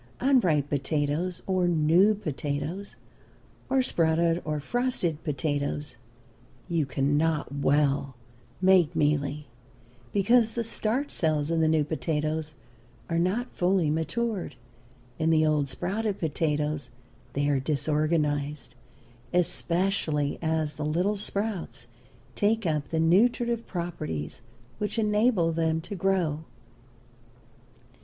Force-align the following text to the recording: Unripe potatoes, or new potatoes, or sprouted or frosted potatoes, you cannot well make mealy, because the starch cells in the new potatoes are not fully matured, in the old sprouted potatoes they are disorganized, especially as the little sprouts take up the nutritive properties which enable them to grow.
Unripe 0.19 0.67
potatoes, 0.67 1.43
or 1.45 1.67
new 1.67 2.15
potatoes, 2.15 2.95
or 3.69 3.83
sprouted 3.83 4.41
or 4.43 4.59
frosted 4.59 5.23
potatoes, 5.23 5.95
you 6.67 6.87
cannot 6.87 7.53
well 7.53 8.15
make 8.59 8.95
mealy, 8.95 9.45
because 10.11 10.55
the 10.55 10.63
starch 10.63 11.11
cells 11.11 11.51
in 11.51 11.61
the 11.61 11.67
new 11.67 11.83
potatoes 11.83 12.55
are 13.11 13.19
not 13.19 13.53
fully 13.53 13.91
matured, 13.91 14.55
in 15.19 15.29
the 15.29 15.45
old 15.45 15.69
sprouted 15.69 16.17
potatoes 16.17 16.89
they 17.33 17.47
are 17.47 17.59
disorganized, 17.59 18.73
especially 19.31 20.39
as 20.41 20.77
the 20.77 20.83
little 20.83 21.15
sprouts 21.15 21.85
take 22.33 22.65
up 22.65 22.89
the 22.89 22.99
nutritive 22.99 23.67
properties 23.67 24.41
which 24.79 24.97
enable 24.97 25.51
them 25.51 25.79
to 25.79 25.93
grow. 25.95 26.43